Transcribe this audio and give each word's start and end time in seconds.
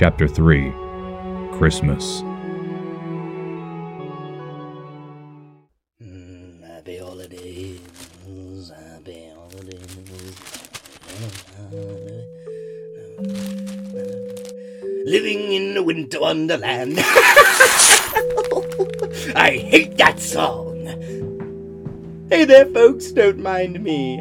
Chapter 0.00 0.24
3 0.26 0.72
Christmas. 1.52 2.22
Mm, 6.00 6.64
happy 6.64 6.96
holidays, 6.96 7.84
happy 8.72 9.28
holidays. 9.36 10.40
Living 15.04 15.52
in 15.52 15.76
a 15.76 15.82
winter 15.82 16.18
wonderland. 16.18 16.96
I 19.36 19.60
hate 19.60 19.98
that 19.98 20.18
song. 20.18 20.80
Hey 22.30 22.46
there, 22.46 22.64
folks, 22.72 23.12
don't 23.12 23.40
mind 23.40 23.84
me. 23.84 24.18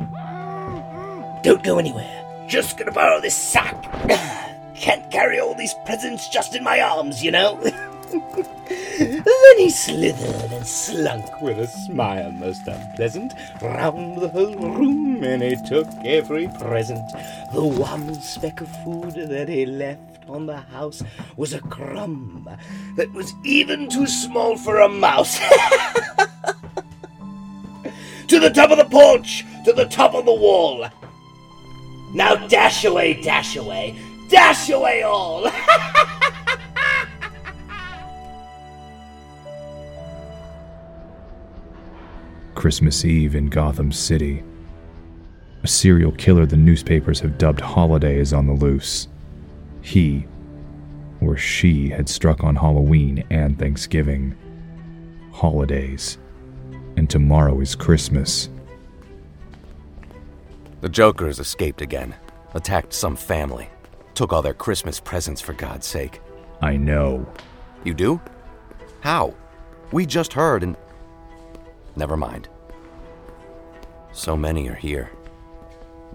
Don't 1.45 1.63
go 1.63 1.79
anywhere. 1.79 2.47
Just 2.49 2.77
gonna 2.77 2.91
borrow 2.91 3.21
this 3.21 3.37
sack. 3.37 4.48
Can't 4.79 5.11
carry 5.11 5.39
all 5.39 5.55
these 5.55 5.75
presents 5.85 6.29
just 6.29 6.55
in 6.55 6.63
my 6.63 6.79
arms, 6.79 7.21
you 7.21 7.31
know? 7.31 7.59
then 8.09 9.57
he 9.57 9.69
slithered 9.69 10.51
and 10.51 10.65
slunk 10.65 11.41
with 11.41 11.59
a 11.59 11.67
smile 11.67 12.31
most 12.31 12.65
unpleasant 12.65 13.33
round 13.61 14.21
the 14.21 14.29
whole 14.29 14.55
room, 14.55 15.21
and 15.23 15.43
he 15.43 15.57
took 15.67 15.87
every 16.05 16.47
present. 16.59 17.05
The 17.53 17.63
one 17.63 18.13
speck 18.21 18.61
of 18.61 18.83
food 18.83 19.15
that 19.15 19.49
he 19.49 19.65
left 19.65 20.29
on 20.29 20.45
the 20.45 20.57
house 20.57 21.03
was 21.35 21.53
a 21.53 21.59
crumb 21.59 22.49
that 22.95 23.11
was 23.11 23.33
even 23.43 23.89
too 23.89 24.07
small 24.07 24.55
for 24.57 24.79
a 24.79 24.87
mouse. 24.87 25.39
to 28.27 28.39
the 28.39 28.49
top 28.49 28.71
of 28.71 28.77
the 28.77 28.85
porch, 28.85 29.45
to 29.65 29.73
the 29.73 29.85
top 29.85 30.13
of 30.15 30.25
the 30.25 30.33
wall. 30.33 30.87
Now 32.13 32.35
dash 32.47 32.85
away, 32.85 33.21
dash 33.21 33.55
away, 33.55 33.95
dash 34.29 34.69
away 34.69 35.01
all. 35.01 35.51
Christmas 42.55 43.05
Eve 43.05 43.35
in 43.35 43.47
Gotham 43.47 43.91
City. 43.91 44.43
A 45.63 45.67
serial 45.67 46.11
killer 46.11 46.45
the 46.45 46.57
newspapers 46.57 47.19
have 47.21 47.37
dubbed 47.37 47.61
Holiday 47.61 48.17
is 48.17 48.33
on 48.33 48.47
the 48.47 48.53
loose. 48.53 49.07
He, 49.81 50.25
or 51.21 51.37
she, 51.37 51.89
had 51.89 52.09
struck 52.09 52.43
on 52.43 52.55
Halloween 52.57 53.23
and 53.29 53.57
Thanksgiving. 53.57 54.35
Holidays. 55.31 56.17
And 56.97 57.09
tomorrow 57.09 57.59
is 57.61 57.75
Christmas. 57.75 58.49
The 60.81 60.89
Joker 60.89 61.27
has 61.27 61.39
escaped 61.39 61.81
again, 61.81 62.13
attacked 62.53 62.93
some 62.93 63.15
family, 63.15 63.69
took 64.19 64.33
all 64.33 64.41
their 64.41 64.53
Christmas 64.53 64.99
presents 64.99 65.39
for 65.39 65.53
God's 65.53 65.87
sake. 65.87 66.19
I 66.61 66.75
know. 66.75 67.25
You 67.85 67.93
do? 67.93 68.19
How? 68.99 69.33
We 69.93 70.05
just 70.05 70.33
heard 70.33 70.61
and. 70.61 70.75
Never 71.95 72.17
mind. 72.17 72.49
So 74.11 74.35
many 74.35 74.67
are 74.67 74.75
here. 74.75 75.09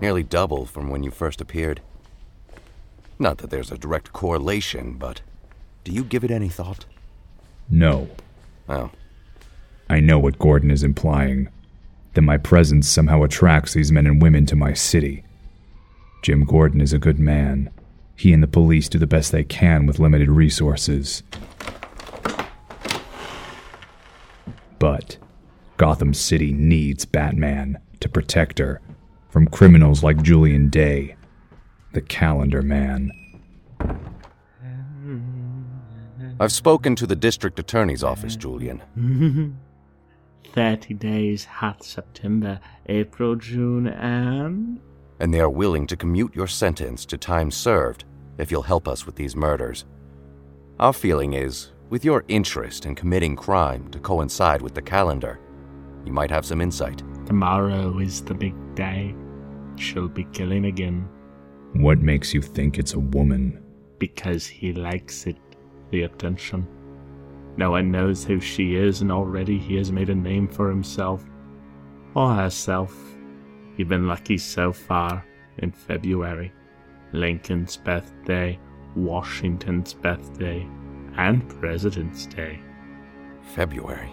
Nearly 0.03 0.23
double 0.23 0.67
from 0.67 0.91
when 0.91 1.03
you 1.03 1.11
first 1.11 1.41
appeared. 1.41 1.81
Not 3.19 3.39
that 3.39 3.49
there's 3.49 3.73
a 3.73 3.79
direct 3.79 4.13
correlation, 4.13 4.99
but 4.99 5.23
do 5.83 5.91
you 5.91 6.05
give 6.05 6.25
it 6.25 6.31
any 6.31 6.51
thought? 6.51 6.85
No. 7.71 8.11
Oh, 8.69 8.91
I 9.89 10.01
know 10.01 10.19
what 10.19 10.39
Gordon 10.39 10.71
is 10.71 10.83
implying. 10.83 11.49
That 12.13 12.21
my 12.21 12.37
presence 12.37 12.87
somehow 12.87 13.23
attracts 13.23 13.73
these 13.73 13.91
men 13.91 14.07
and 14.07 14.21
women 14.21 14.45
to 14.45 14.57
my 14.57 14.75
city. 14.75 15.25
Jim 16.21 16.45
Gordon 16.45 16.83
is 16.83 16.93
a 16.93 16.99
good 16.99 17.19
man. 17.19 17.71
He 18.17 18.33
and 18.33 18.43
the 18.43 18.49
police 18.49 18.89
do 18.89 18.99
the 18.99 19.07
best 19.07 19.33
they 19.33 19.45
can 19.45 19.87
with 19.87 19.99
limited 19.99 20.29
resources. 20.29 21.23
But 24.79 25.17
Gotham 25.77 26.15
City 26.15 26.53
needs 26.53 27.05
Batman 27.05 27.79
to 28.01 28.09
protect 28.09 28.59
her 28.59 28.81
from 29.31 29.49
criminals 29.49 30.03
like 30.03 30.23
Julian 30.23 30.69
Day, 30.69 31.17
the 31.93 32.03
Calendar 32.03 32.63
Man. 32.63 33.11
I've 36.39 36.53
spoken 36.53 36.97
to 36.97 37.07
the 37.07 37.17
district 37.17 37.59
attorney's 37.59 38.05
office, 38.05 38.37
Julian. 38.37 38.83
30 40.53 40.95
days 40.95 41.45
hot 41.45 41.83
September, 41.83 42.61
April, 42.87 43.35
June, 43.35 43.89
and. 43.89 44.81
And 45.21 45.33
they 45.33 45.41
are 45.41 45.51
willing 45.51 45.87
to 45.87 45.97
commute 45.97 46.35
your 46.35 46.47
sentence 46.47 47.05
to 47.07 47.17
time 47.19 47.51
served 47.51 48.05
if 48.39 48.51
you'll 48.51 48.63
help 48.63 48.89
us 48.89 49.07
with 49.07 49.15
these 49.17 49.37
murders. 49.37 49.85
Our 50.81 50.93
feeling 50.93 51.35
is, 51.35 51.71
with 51.91 52.05
your 52.05 52.25
interest 52.29 52.87
in 52.87 52.95
committing 52.95 53.37
crime 53.37 53.89
to 53.91 53.99
coincide 54.01 54.61
with 54.63 54.75
the 54.75 54.83
calendar, 54.83 55.39
you 56.05 56.13
might 56.13 56.31
have 56.31 56.45
some 56.45 56.61
insight. 56.61 57.03
Tomorrow 57.27 57.99
is 57.99 58.23
the 58.23 58.35
big 58.35 58.55
day. 58.75 59.15
She'll 59.77 60.09
be 60.09 60.25
killing 60.33 60.67
again 60.67 61.09
What 61.75 61.99
makes 61.99 62.33
you 62.35 62.43
think 62.43 62.79
it's 62.79 62.95
a 62.95 62.99
woman? 63.01 63.61
because 63.99 64.47
he 64.47 64.73
likes 64.73 65.27
it, 65.27 65.39
the 65.91 66.03
attention. 66.03 66.67
No 67.57 67.71
one 67.71 67.91
knows 67.91 68.25
who 68.25 68.39
she 68.41 68.75
is, 68.75 69.01
and 69.01 69.11
already 69.11 69.57
he 69.57 69.77
has 69.77 69.91
made 69.93 70.11
a 70.11 70.15
name 70.15 70.47
for 70.49 70.69
himself 70.69 71.25
or 72.15 72.35
herself. 72.35 72.93
You've 73.77 73.89
been 73.89 74.07
lucky 74.07 74.39
so 74.39 74.73
far 74.73 75.25
in 75.59 75.73
February. 75.73 76.53
Lincoln's 77.13 77.77
birthday, 77.77 78.59
Washington's 78.97 79.95
birthday, 79.95 80.67
and 81.17 81.49
President's 81.61 82.27
Day. 82.27 82.61
February. 83.55 84.13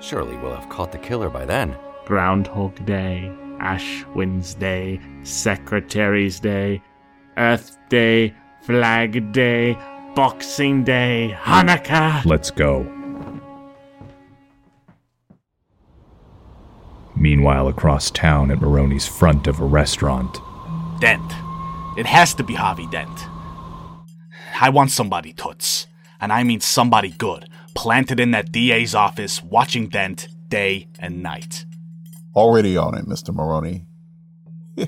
Surely 0.00 0.36
we'll 0.36 0.54
have 0.54 0.68
caught 0.68 0.92
the 0.92 0.98
killer 0.98 1.30
by 1.30 1.44
then. 1.44 1.76
Groundhog 2.04 2.84
Day, 2.84 3.32
Ash 3.60 4.04
Wednesday, 4.14 5.00
Secretary's 5.22 6.38
Day, 6.40 6.82
Earth 7.36 7.78
Day, 7.88 8.34
Flag 8.62 9.32
Day, 9.32 9.76
Boxing 10.14 10.84
Day, 10.84 11.36
Hanukkah. 11.40 12.24
Let's 12.24 12.50
go. 12.50 13.03
Meanwhile, 17.24 17.68
across 17.68 18.10
town 18.10 18.50
at 18.50 18.58
Maroni's 18.58 19.08
front 19.08 19.46
of 19.46 19.58
a 19.58 19.64
restaurant, 19.64 20.40
Dent. 21.00 21.32
It 21.96 22.04
has 22.04 22.34
to 22.34 22.44
be 22.44 22.52
Harvey 22.52 22.86
Dent. 22.88 23.18
I 24.60 24.68
want 24.68 24.90
somebody, 24.90 25.32
Toots. 25.32 25.86
And 26.20 26.30
I 26.30 26.42
mean 26.42 26.60
somebody 26.60 27.12
good, 27.12 27.48
planted 27.74 28.20
in 28.20 28.32
that 28.32 28.52
DA's 28.52 28.94
office, 28.94 29.42
watching 29.42 29.88
Dent 29.88 30.28
day 30.50 30.86
and 30.98 31.22
night. 31.22 31.64
Already 32.36 32.76
on 32.76 32.94
it, 32.94 33.06
Mr. 33.06 33.34
Maroni. 33.34 33.86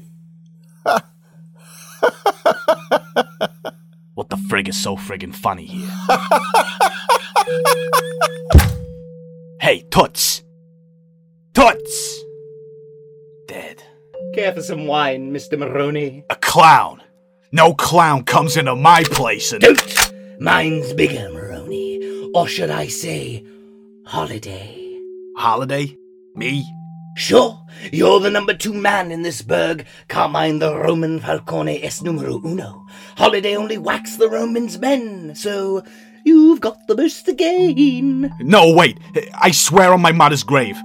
What 4.12 4.28
the 4.28 4.36
frig 4.36 4.68
is 4.68 4.82
so 4.82 4.96
friggin' 4.96 5.34
funny 5.34 5.64
here? 5.64 5.88
hey, 9.62 9.86
Toots! 9.90 10.42
Toots! 11.54 12.15
Dead. 13.56 13.82
Care 14.34 14.52
for 14.52 14.60
some 14.60 14.86
wine, 14.86 15.32
Mr. 15.32 15.58
Maroni? 15.58 16.22
A 16.28 16.36
clown! 16.36 17.02
No 17.52 17.72
clown 17.72 18.22
comes 18.22 18.54
into 18.54 18.76
my 18.76 19.02
place 19.04 19.50
and. 19.50 19.62
Don't! 19.62 20.12
Mine's 20.38 20.92
bigger, 20.92 21.30
Maroni. 21.32 22.30
Or 22.34 22.46
should 22.46 22.68
I 22.68 22.88
say, 22.88 23.46
holiday. 24.04 25.00
Holiday? 25.38 25.96
Me? 26.34 26.70
Sure, 27.16 27.58
you're 27.90 28.20
the 28.20 28.28
number 28.28 28.52
two 28.52 28.74
man 28.74 29.10
in 29.10 29.22
this 29.22 29.40
burg. 29.40 29.86
Carmine 30.08 30.58
the 30.58 30.76
Roman 30.76 31.18
Falcone 31.18 31.82
es 31.82 32.02
numero 32.02 32.42
uno. 32.44 32.84
Holiday 33.16 33.56
only 33.56 33.78
whacks 33.78 34.16
the 34.16 34.28
Romans' 34.28 34.78
men, 34.78 35.34
so 35.34 35.82
you've 36.26 36.60
got 36.60 36.76
the 36.88 36.94
most 36.94 37.24
to 37.24 37.32
gain. 37.32 38.30
No, 38.38 38.70
wait. 38.74 38.98
I 39.32 39.50
swear 39.50 39.94
on 39.94 40.02
my 40.02 40.12
mother's 40.12 40.42
grave. 40.42 40.76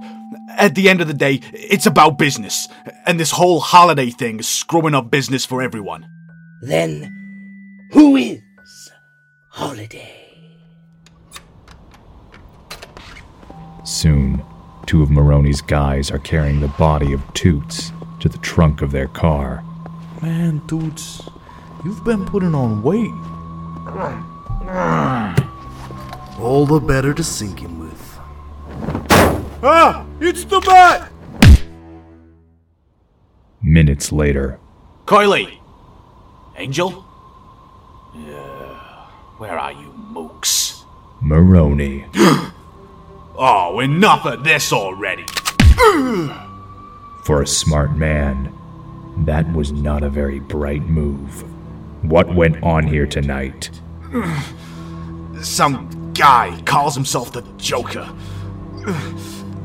At 0.56 0.74
the 0.74 0.88
end 0.88 1.00
of 1.00 1.08
the 1.08 1.14
day, 1.14 1.40
it's 1.52 1.86
about 1.86 2.18
business. 2.18 2.68
And 3.06 3.18
this 3.18 3.32
whole 3.32 3.60
holiday 3.60 4.10
thing 4.10 4.40
is 4.40 4.48
screwing 4.48 4.94
up 4.94 5.10
business 5.10 5.44
for 5.44 5.62
everyone. 5.62 6.06
Then, 6.62 7.88
who 7.92 8.16
is 8.16 8.40
Holiday? 9.50 10.22
soon, 14.02 14.42
two 14.86 15.00
of 15.00 15.10
Maroni's 15.10 15.60
guys 15.60 16.10
are 16.10 16.18
carrying 16.18 16.58
the 16.58 16.66
body 16.68 17.12
of 17.12 17.22
Toots 17.34 17.92
to 18.18 18.28
the 18.28 18.38
trunk 18.38 18.82
of 18.82 18.90
their 18.90 19.06
car. 19.06 19.62
Man, 20.20 20.60
Toots, 20.66 21.22
you've 21.84 22.04
been 22.04 22.24
putting 22.24 22.52
on 22.52 22.82
weight. 22.82 23.12
All 26.40 26.66
the 26.66 26.80
better 26.80 27.14
to 27.14 27.22
sink 27.22 27.60
him 27.60 27.78
with. 27.78 28.11
Ah! 29.62 30.04
It's 30.20 30.44
the 30.44 30.60
bat! 30.60 31.12
Minutes 33.62 34.10
later, 34.10 34.58
Coily! 35.06 35.58
Angel? 36.56 37.04
Yeah. 38.14 39.06
Where 39.38 39.56
are 39.56 39.72
you, 39.72 39.94
mooks? 40.12 40.84
Maroni. 41.20 42.04
Oh, 43.34 43.80
enough 43.80 44.26
of 44.26 44.44
this 44.44 44.74
already! 44.74 45.24
For 47.24 47.40
a 47.40 47.46
smart 47.46 47.96
man, 47.96 48.52
that 49.24 49.50
was 49.54 49.72
not 49.72 50.02
a 50.02 50.10
very 50.10 50.38
bright 50.38 50.82
move. 50.82 51.42
What 52.04 52.34
went 52.34 52.62
on 52.62 52.86
here 52.86 53.06
tonight? 53.06 53.70
Some 55.40 56.12
guy 56.12 56.60
calls 56.66 56.94
himself 56.94 57.32
the 57.32 57.40
Joker. 57.56 58.06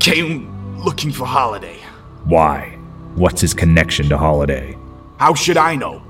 Came 0.00 0.78
looking 0.78 1.10
for 1.12 1.24
Holiday. 1.26 1.78
Why? 2.24 2.76
What's 3.14 3.40
his 3.40 3.52
connection 3.54 4.08
to 4.08 4.18
Holiday? 4.18 4.76
How 5.18 5.34
should 5.34 5.56
I 5.56 5.74
know? 5.74 6.02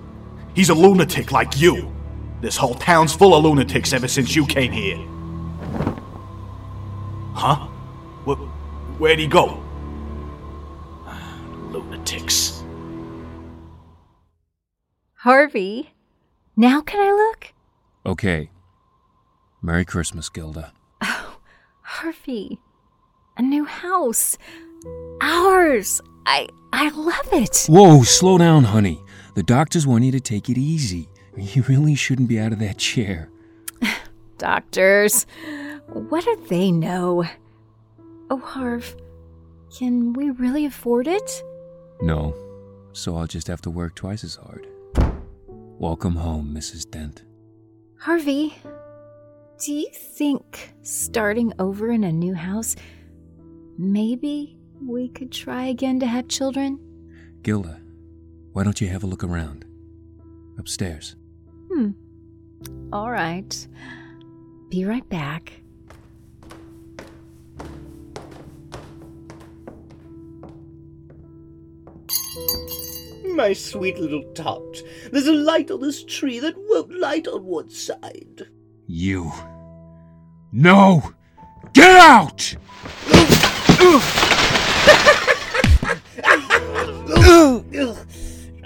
He's 0.55 0.69
a 0.69 0.75
lunatic 0.75 1.33
like 1.33 1.59
you. 1.61 1.93
This 2.41 2.57
whole 2.57 2.75
town's 2.75 3.15
full 3.15 3.35
of 3.35 3.45
lunatics 3.45 3.93
ever 3.93 4.07
since 4.09 4.37
you 4.37 4.47
came 4.47 4.73
here. 4.73 4.97
Huh? 7.35 7.67
Wh- 8.27 9.01
where'd 9.01 9.19
he 9.19 9.27
go? 9.27 9.63
Lunatics. 11.71 12.63
Harvey, 15.15 15.91
now 16.57 16.81
can 16.81 17.01
I 17.01 17.13
look? 17.13 17.53
Okay. 18.07 18.51
Merry 19.63 19.85
Christmas, 19.85 20.29
Gilda. 20.29 20.73
Oh, 21.03 21.39
Harvey, 21.83 22.61
a 23.39 23.43
new 23.43 23.65
house. 23.65 24.37
Ours. 25.23 26.01
I 26.27 26.49
I 26.73 26.91
love 26.91 27.33
it. 27.33 27.67
Whoa, 27.69 28.03
slow 28.03 28.37
down, 28.37 28.65
honey. 28.65 29.03
The 29.35 29.43
doctors 29.43 29.87
want 29.87 30.05
you 30.05 30.13
to 30.13 30.21
take 30.21 30.51
it 30.51 30.59
easy. 30.59 31.09
You 31.37 31.63
really 31.63 31.95
shouldn't 31.95 32.29
be 32.29 32.39
out 32.39 32.53
of 32.53 32.59
that 32.59 32.79
chair. 32.79 33.31
Doctors, 34.39 35.25
what 35.87 36.25
do 36.25 36.37
they 36.49 36.73
know? 36.73 37.25
Oh, 38.29 38.39
Harv, 38.39 38.97
can 39.77 40.13
we 40.13 40.31
really 40.31 40.67
afford 40.67 41.07
it? 41.07 41.43
No, 42.03 42.35
so 42.93 43.17
I'll 43.17 43.27
just 43.27 43.47
have 43.47 43.63
to 43.63 43.71
work 43.71 43.95
twice 43.95 44.25
as 44.25 44.37
hard. 44.37 44.67
Welcome 45.47 46.17
home, 46.17 46.53
Mrs. 46.55 46.91
Dent. 46.91 47.23
Harvey, 48.01 48.55
do 49.65 49.73
you 49.73 49.89
think 49.93 50.75
starting 50.83 51.53
over 51.59 51.91
in 51.91 52.05
a 52.05 52.13
new 52.13 52.35
house, 52.35 52.77
maybe 53.79 54.59
we 54.85 55.09
could 55.09 55.33
try 55.33 55.67
again 55.67 56.01
to 56.01 56.07
have 56.07 56.29
children? 56.29 56.79
Gilda, 57.43 57.81
why 58.53 58.65
don't 58.65 58.81
you 58.81 58.89
have 58.89 59.05
a 59.05 59.07
look 59.07 59.25
around? 59.25 59.65
Upstairs. 60.59 61.17
Hmm. 61.73 61.91
All 62.93 63.11
right. 63.11 63.67
Be 64.69 64.85
right 64.85 65.09
back. 65.09 65.53
My 73.35 73.53
sweet 73.53 73.99
little 73.99 74.25
tot, 74.35 74.83
there's 75.13 75.29
a 75.29 75.33
light 75.33 75.71
on 75.71 75.81
this 75.81 76.03
tree 76.03 76.41
that 76.41 76.57
won't 76.57 76.93
light 76.93 77.29
on 77.29 77.45
one 77.45 77.71
side. 77.71 78.49
You. 78.89 79.33
No! 80.51 81.13
Get 81.73 81.91
out! 82.01 82.57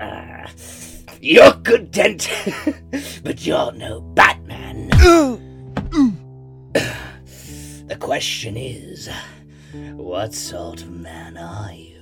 Ah, 0.01 0.51
you're 1.21 1.53
good, 1.63 1.91
Dent, 1.91 2.31
but 3.23 3.47
you're 3.47 3.73
no 3.73 4.01
Batman. 4.01 4.89
the 7.87 7.97
question 8.01 8.57
is, 8.57 9.11
what 9.95 10.33
sort 10.35 10.81
of 10.83 10.91
man 10.91 11.37
are 11.37 11.73
you? 11.73 11.93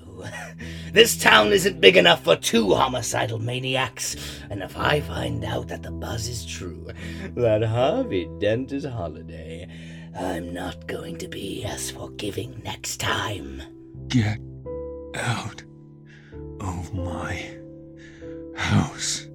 This 0.93 1.17
town 1.17 1.53
isn't 1.53 1.81
big 1.81 1.97
enough 1.97 2.25
for 2.25 2.37
two 2.37 2.75
homicidal 2.75 3.39
maniacs, 3.39 4.17
and 4.51 4.63
if 4.63 4.77
I 4.77 5.01
find 5.01 5.45
out 5.45 5.69
that 5.69 5.83
the 5.83 5.91
buzz 5.93 6.27
is 6.29 6.45
true, 6.45 6.89
that 7.37 7.63
Harvey 7.63 8.29
Dent 8.41 8.73
is 8.73 8.85
Holiday, 8.85 9.60
I'm 10.19 10.53
not 10.53 10.87
going 10.87 11.17
to 11.19 11.29
be 11.29 11.65
as 11.65 11.91
forgiving 11.91 12.61
next 12.65 12.99
time. 12.99 13.63
Get 14.09 14.39
out 15.15 15.63
of 16.61 16.95
my 16.95 17.57
house. 18.57 19.27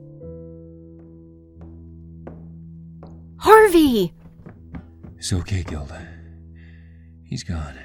Harvey! 3.38 4.14
It's 5.18 5.32
okay, 5.32 5.64
Gilda. 5.64 6.08
He's 7.24 7.44
gone. 7.44 7.78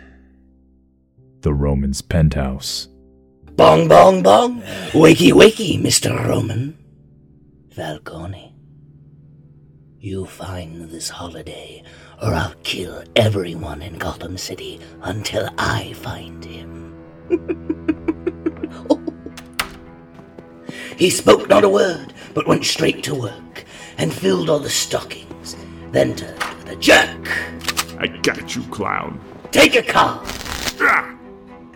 The 1.43 1.55
Roman's 1.55 2.03
penthouse. 2.03 2.89
Bong, 3.57 3.89
bong, 3.89 4.23
bong. 4.23 4.63
Wakey, 4.93 5.33
wakey, 5.33 5.81
Mr. 5.81 6.27
Roman. 6.27 6.79
Falcone. 7.75 8.55
You 10.03 10.25
find 10.25 10.89
this 10.89 11.11
holiday, 11.11 11.83
or 12.23 12.33
I'll 12.33 12.55
kill 12.63 13.05
everyone 13.17 13.83
in 13.83 13.99
Gotham 13.99 14.39
City 14.39 14.81
until 15.03 15.51
I 15.59 15.93
find 15.93 16.43
him. 16.43 16.97
He 20.97 21.09
spoke 21.09 21.49
not 21.49 21.65
a 21.65 21.69
word, 21.69 22.13
but 22.35 22.47
went 22.47 22.65
straight 22.65 23.03
to 23.05 23.15
work, 23.15 23.65
and 23.97 24.13
filled 24.13 24.51
all 24.51 24.59
the 24.59 24.71
stockings, 24.71 25.57
then 25.93 26.15
turned 26.15 26.43
with 26.45 26.69
a 26.69 26.77
jerk. 26.77 27.29
I 27.99 28.07
got 28.23 28.55
you, 28.55 28.63
clown. 28.65 29.21
Take 29.51 29.77
a 29.77 29.83
card. 29.83 30.27
Ah! 30.81 31.15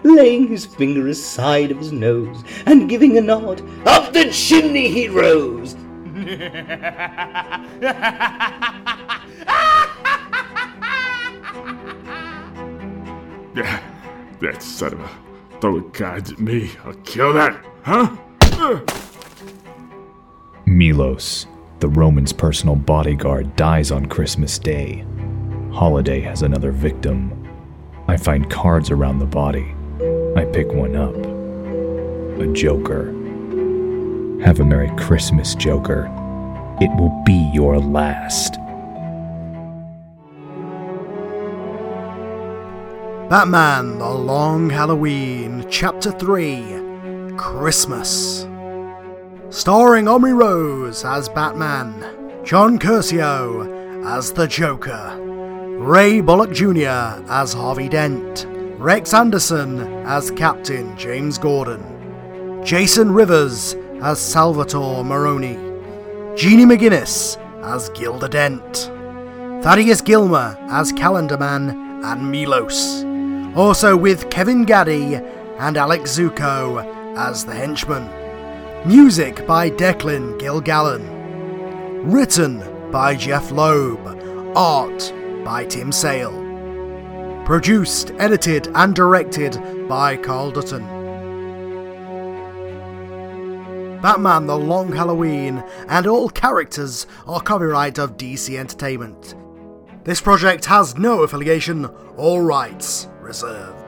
Laying 0.02 0.48
his 0.48 0.66
finger 0.66 1.08
aside 1.08 1.70
of 1.70 1.78
his 1.78 1.92
nose 1.92 2.42
and 2.66 2.88
giving 2.88 3.16
a 3.16 3.22
nod, 3.22 3.62
up 3.86 4.12
the 4.12 4.30
chimney 4.30 4.88
he 4.88 5.08
rose. 5.08 5.74
Yeah, 13.54 13.80
that 14.40 14.62
son 14.62 14.94
of 14.94 15.00
a 15.00 15.10
throwing 15.60 15.90
cards 15.92 16.32
at 16.32 16.40
me. 16.40 16.72
I'll 16.84 16.94
kill 17.04 17.32
that, 17.34 17.64
huh? 17.82 18.10
Milos, 20.66 21.46
the 21.78 21.88
Roman's 21.88 22.32
personal 22.32 22.74
bodyguard, 22.74 23.54
dies 23.54 23.92
on 23.92 24.06
Christmas 24.06 24.58
Day. 24.58 25.04
Holiday 25.70 26.20
has 26.20 26.42
another 26.42 26.72
victim. 26.72 27.32
I 28.08 28.16
find 28.16 28.50
cards 28.50 28.90
around 28.90 29.20
the 29.20 29.26
body. 29.26 29.72
I 30.36 30.44
pick 30.46 30.72
one 30.72 30.96
up. 30.96 31.14
A 32.40 32.52
Joker. 32.52 33.13
Have 34.42 34.60
a 34.60 34.64
Merry 34.64 34.90
Christmas, 34.96 35.54
Joker. 35.54 36.06
It 36.80 36.90
will 36.98 37.22
be 37.24 37.50
your 37.54 37.78
last. 37.78 38.54
Batman 43.30 43.98
The 43.98 44.10
Long 44.10 44.68
Halloween, 44.68 45.64
Chapter 45.70 46.10
3 46.10 47.36
Christmas. 47.38 48.46
Starring 49.48 50.08
Omri 50.08 50.34
Rose 50.34 51.04
as 51.04 51.28
Batman, 51.28 52.44
John 52.44 52.78
Curcio 52.78 54.04
as 54.04 54.32
the 54.32 54.46
Joker, 54.46 55.16
Ray 55.78 56.20
Bullock 56.20 56.52
Jr. 56.52 57.22
as 57.30 57.54
Harvey 57.54 57.88
Dent, 57.88 58.46
Rex 58.78 59.14
Anderson 59.14 59.80
as 60.04 60.30
Captain 60.32 60.94
James 60.98 61.38
Gordon, 61.38 62.62
Jason 62.64 63.12
Rivers 63.12 63.74
as 64.02 64.18
Salvatore 64.18 65.04
Maroni, 65.04 65.54
Jeannie 66.36 66.64
McGuinness 66.66 67.38
as 67.62 67.88
Gilda 67.90 68.28
Dent, 68.28 68.90
Thaddeus 69.62 70.00
Gilmer 70.00 70.56
as 70.70 70.92
Calendar 70.92 71.38
Man 71.38 72.02
and 72.04 72.30
Milos. 72.30 73.04
Also 73.56 73.96
with 73.96 74.30
Kevin 74.30 74.64
Gaddy 74.64 75.14
and 75.58 75.76
Alex 75.76 76.18
Zuko 76.18 76.84
as 77.16 77.44
the 77.44 77.54
henchman. 77.54 78.08
Music 78.86 79.46
by 79.46 79.70
Declan 79.70 80.38
Gilgallen. 80.38 81.08
Written 82.12 82.90
by 82.90 83.14
Jeph 83.14 83.50
Loeb. 83.50 83.98
Art 84.56 85.12
by 85.44 85.64
Tim 85.64 85.92
Sale. 85.92 86.42
Produced, 87.46 88.12
edited, 88.18 88.68
and 88.74 88.94
directed 88.94 89.88
by 89.88 90.16
Carl 90.16 90.50
Dutton. 90.50 90.93
Batman 94.04 94.46
The 94.46 94.58
Long 94.58 94.92
Halloween 94.92 95.64
and 95.88 96.06
all 96.06 96.28
characters 96.28 97.06
are 97.26 97.40
copyright 97.40 97.98
of 97.98 98.18
DC 98.18 98.54
Entertainment. 98.54 99.34
This 100.04 100.20
project 100.20 100.66
has 100.66 100.98
no 100.98 101.22
affiliation 101.22 101.88
or 102.18 102.42
rights 102.42 103.08
reserved. 103.22 103.83